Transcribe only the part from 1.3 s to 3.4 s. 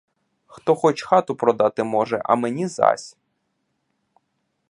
продати може, а мені зась.